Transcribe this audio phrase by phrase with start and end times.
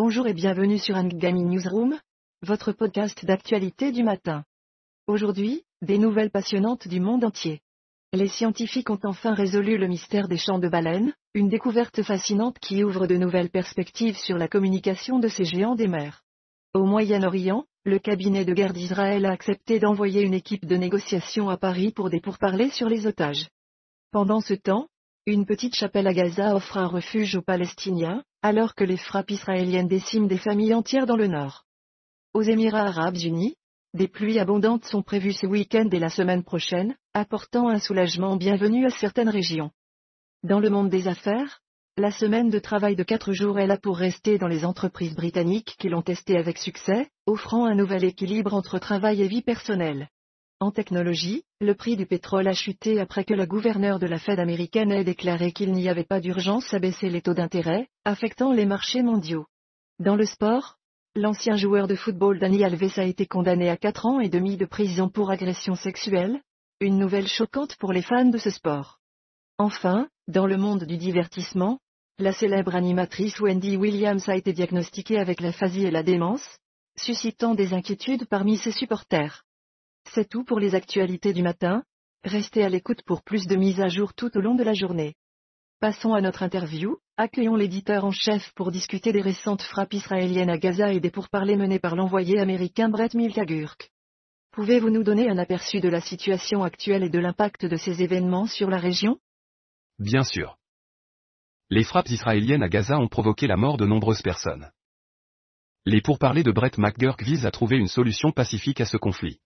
[0.00, 1.98] Bonjour et bienvenue sur Angami Newsroom,
[2.42, 4.44] votre podcast d'actualité du matin.
[5.08, 7.62] Aujourd'hui, des nouvelles passionnantes du monde entier.
[8.12, 12.84] Les scientifiques ont enfin résolu le mystère des champs de baleines, une découverte fascinante qui
[12.84, 16.22] ouvre de nouvelles perspectives sur la communication de ces géants des mers.
[16.74, 21.56] Au Moyen-Orient, le cabinet de guerre d'Israël a accepté d'envoyer une équipe de négociation à
[21.56, 23.48] Paris pour des pourparlers sur les otages.
[24.12, 24.86] Pendant ce temps,
[25.32, 29.86] une petite chapelle à Gaza offre un refuge aux Palestiniens, alors que les frappes israéliennes
[29.86, 31.66] déciment des familles entières dans le nord.
[32.32, 33.54] Aux Émirats arabes unis,
[33.92, 38.86] des pluies abondantes sont prévues ce week-end et la semaine prochaine, apportant un soulagement bienvenu
[38.86, 39.70] à certaines régions.
[40.44, 41.60] Dans le monde des affaires,
[41.98, 45.76] la semaine de travail de 4 jours est là pour rester dans les entreprises britanniques
[45.78, 50.08] qui l'ont testé avec succès, offrant un nouvel équilibre entre travail et vie personnelle.
[50.60, 54.40] En technologie, le prix du pétrole a chuté après que la gouverneure de la Fed
[54.40, 58.66] américaine ait déclaré qu'il n'y avait pas d'urgence à baisser les taux d'intérêt, affectant les
[58.66, 59.46] marchés mondiaux.
[60.00, 60.74] Dans le sport,
[61.14, 64.64] l'ancien joueur de football Dani Alves a été condamné à 4 ans et demi de
[64.64, 66.40] prison pour agression sexuelle,
[66.80, 68.98] une nouvelle choquante pour les fans de ce sport.
[69.58, 71.78] Enfin, dans le monde du divertissement,
[72.18, 76.58] la célèbre animatrice Wendy Williams a été diagnostiquée avec l'aphasie et la démence,
[76.96, 79.44] suscitant des inquiétudes parmi ses supporters.
[80.14, 81.82] C'est tout pour les actualités du matin.
[82.24, 85.14] Restez à l'écoute pour plus de mises à jour tout au long de la journée.
[85.80, 86.98] Passons à notre interview.
[87.16, 91.56] Accueillons l'éditeur en chef pour discuter des récentes frappes israéliennes à Gaza et des pourparlers
[91.56, 93.90] menés par l'envoyé américain Brett Milkagurk.
[94.52, 98.46] Pouvez-vous nous donner un aperçu de la situation actuelle et de l'impact de ces événements
[98.46, 99.18] sur la région?
[99.98, 100.56] Bien sûr.
[101.70, 104.70] Les frappes israéliennes à Gaza ont provoqué la mort de nombreuses personnes.
[105.84, 109.38] Les pourparlers de Brett McGurk visent à trouver une solution pacifique à ce conflit.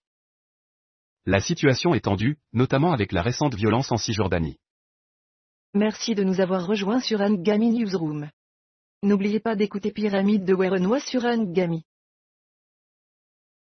[1.25, 4.59] La situation est tendue, notamment avec la récente violence en Cisjordanie.
[5.73, 8.29] Merci de nous avoir rejoints sur Angami Newsroom.
[9.05, 11.85] N'oubliez pas d'écouter Pyramide de Werenois sur Angami.